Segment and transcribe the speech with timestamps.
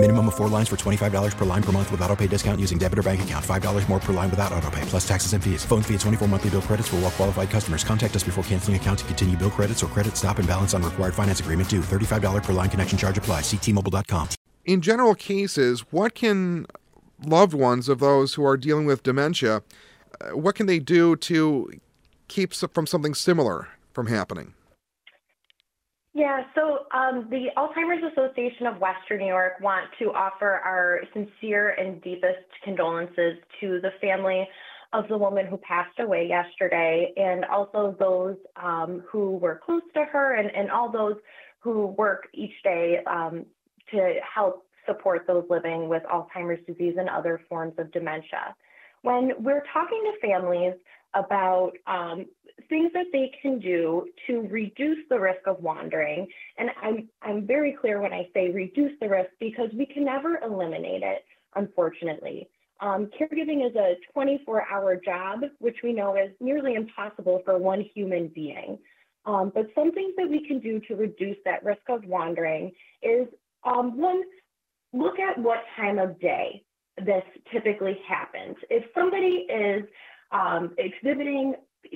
[0.00, 2.78] Minimum of four lines for $25 per line per month with auto pay discount using
[2.78, 3.44] debit or bank account.
[3.44, 5.64] $5 more per line without auto pay, plus taxes and fees.
[5.64, 7.82] Phone fee at 24 monthly bill credits for all well qualified customers.
[7.82, 10.84] Contact us before canceling account to continue bill credits or credit stop and balance on
[10.84, 11.80] required finance agreement due.
[11.80, 13.40] $35 per line connection charge apply.
[13.40, 14.28] Ctmobile.com.
[14.66, 16.66] In general cases, what can
[17.26, 19.62] loved ones of those who are dealing with dementia,
[20.20, 21.72] uh, what can they do to
[22.28, 24.54] keep from something similar from happening?
[26.18, 31.76] Yeah, so um, the Alzheimer's Association of Western New York want to offer our sincere
[31.78, 34.44] and deepest condolences to the family
[34.92, 40.04] of the woman who passed away yesterday and also those um, who were close to
[40.06, 41.14] her and, and all those
[41.60, 43.46] who work each day um,
[43.92, 48.56] to help support those living with Alzheimer's disease and other forms of dementia.
[49.02, 50.74] When we're talking to families
[51.14, 52.26] about um,
[52.68, 56.26] things that they can do to reduce the risk of wandering.
[56.58, 60.38] And I'm, I'm very clear when I say reduce the risk because we can never
[60.38, 62.48] eliminate it, unfortunately.
[62.80, 67.84] Um, caregiving is a 24 hour job, which we know is nearly impossible for one
[67.94, 68.78] human being.
[69.26, 72.72] Um, but some things that we can do to reduce that risk of wandering
[73.02, 73.26] is
[73.64, 74.22] um, one,
[74.92, 76.62] look at what time of day
[77.04, 77.22] this
[77.52, 78.56] typically happens.
[78.70, 79.84] If somebody is
[80.30, 81.54] um, exhibiting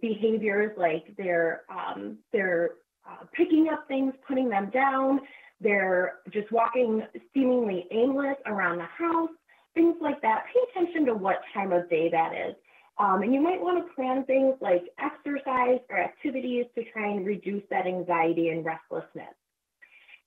[0.00, 2.70] behaviors like they're um, they're
[3.06, 5.20] uh, picking up things, putting them down,
[5.60, 7.02] they're just walking
[7.32, 9.30] seemingly aimless around the house,
[9.74, 10.44] things like that.
[10.52, 12.54] Pay attention to what time of day that is.
[12.98, 17.26] Um, and you might want to plan things like exercise or activities to try and
[17.26, 19.34] reduce that anxiety and restlessness.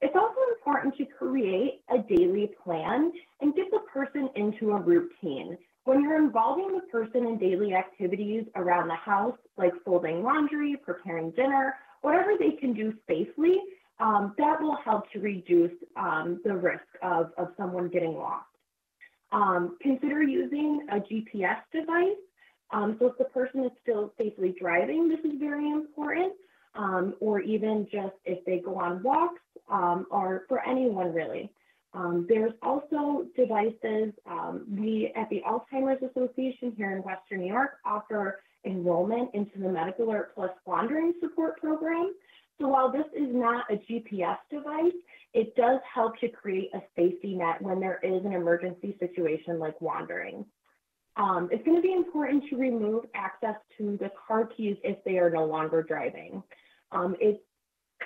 [0.02, 5.58] It's also important to create a daily plan and get the person into a routine.
[5.88, 11.32] When you're involving the person in daily activities around the house, like folding laundry, preparing
[11.32, 13.56] dinner, whatever they can do safely,
[14.02, 18.50] um, that will help to reduce um, the risk of, of someone getting lost.
[19.32, 22.20] Um, consider using a GPS device.
[22.72, 26.34] Um, so if the person is still safely driving, this is very important.
[26.76, 31.50] Um, or even just if they go on walks um, or for anyone really.
[31.98, 34.14] Um, there's also devices.
[34.30, 39.70] Um, we at the Alzheimer's Association here in Western New York offer enrollment into the
[39.70, 42.14] Medical Alert Plus Wandering Support Program.
[42.62, 44.94] So while this is not a GPS device,
[45.34, 49.80] it does help to create a safety net when there is an emergency situation like
[49.82, 50.46] wandering.
[51.16, 55.18] Um, it's going to be important to remove access to the car keys if they
[55.18, 56.44] are no longer driving.
[56.92, 57.42] Um, it's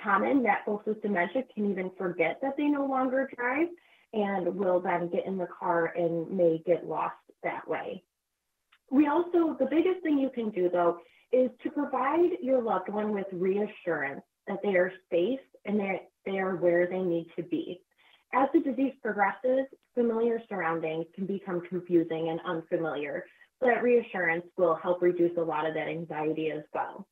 [0.02, 3.68] common that folks with dementia can even forget that they no longer drive
[4.12, 8.02] and will then get in the car and may get lost that way.
[8.90, 10.98] We also, the biggest thing you can do though,
[11.32, 16.38] is to provide your loved one with reassurance that they are safe and that they
[16.38, 17.80] are where they need to be.
[18.34, 23.24] As the disease progresses, familiar surroundings can become confusing and unfamiliar.
[23.60, 27.06] So that reassurance will help reduce a lot of that anxiety as well.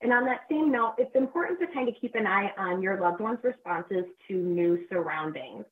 [0.00, 3.00] And on that same note, it's important to kind of keep an eye on your
[3.00, 5.64] loved one's responses to new surroundings.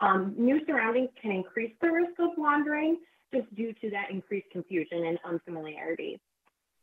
[0.00, 2.98] Um, new surroundings can increase the risk of wandering
[3.32, 6.20] just due to that increased confusion and unfamiliarity.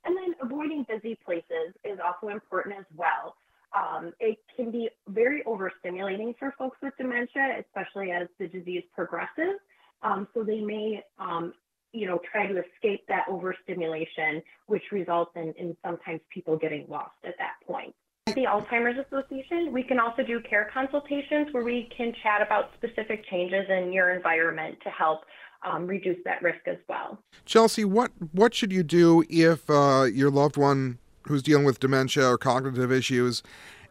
[0.06, 3.36] And then avoiding busy places is also important as well.
[3.78, 9.60] Um, it can be very overstimulating for folks with dementia, especially as the disease progresses.
[10.02, 11.54] Um, so they may um,
[11.94, 17.16] you know, try to escape that overstimulation, which results in, in sometimes people getting lost
[17.26, 17.94] at that point.
[18.28, 22.72] At the Alzheimer's Association, we can also do care consultations where we can chat about
[22.78, 25.22] specific changes in your environment to help
[25.64, 27.20] um, reduce that risk as well.
[27.46, 32.26] Chelsea, what what should you do if uh, your loved one who's dealing with dementia
[32.26, 33.44] or cognitive issues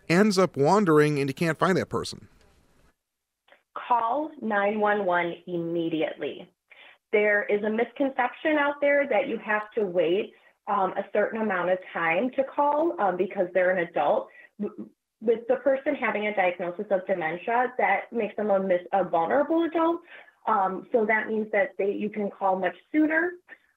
[0.08, 2.28] ends up wandering and you can't find that person?
[3.74, 6.48] Call 911 immediately
[7.12, 10.32] there is a misconception out there that you have to wait
[10.66, 14.28] um, a certain amount of time to call um, because they're an adult.
[15.20, 18.60] With the person having a diagnosis of dementia, that makes them a,
[18.92, 20.00] a vulnerable adult.
[20.46, 23.32] Um, so that means that they, you can call much sooner.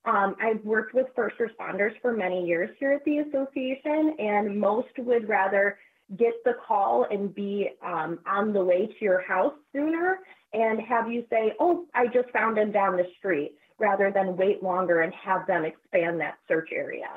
[0.06, 4.90] Um, I've worked with first responders for many years here at the association, and most
[4.98, 5.78] would rather
[6.18, 10.20] get the call and be um, on the way to your house sooner
[10.54, 14.62] and have you say, oh, I just found him down the street, rather than wait
[14.64, 17.10] longer and have them expand that search area.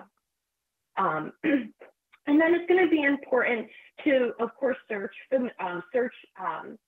[0.96, 3.68] Um, and then it's going to be important
[4.04, 5.14] to, of course, search
[5.60, 6.78] um, search um,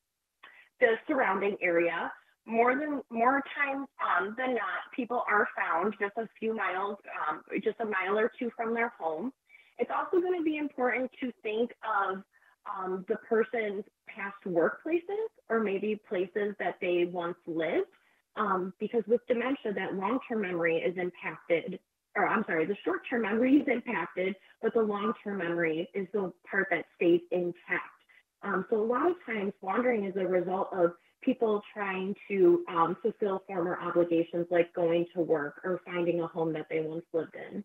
[0.81, 2.11] the surrounding area.
[2.49, 6.97] More than more times um, than not, people are found just a few miles,
[7.29, 9.33] um, just a mile or two from their home.
[9.79, 12.23] It's also going to be important to think of
[12.65, 17.89] um, the person's past workplaces or maybe places that they once lived.
[18.37, 21.79] Um, because with dementia, that long term memory is impacted,
[22.17, 26.07] or I'm sorry, the short term memory is impacted, but the long term memory is
[26.13, 27.97] the part that stays intact.
[28.43, 32.97] Um, so a lot of times, wandering is a result of people trying to um,
[33.03, 37.35] fulfill former obligations like going to work or finding a home that they once lived
[37.35, 37.65] in.